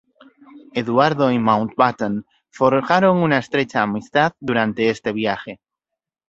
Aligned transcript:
Eduardo 0.73 1.31
y 1.31 1.37
Mountbatten 1.37 2.25
forjaron 2.49 3.17
una 3.17 3.37
estrecha 3.37 3.83
amistad 3.83 4.31
durante 4.39 4.89
este 4.89 5.11
viaje. 5.13 5.59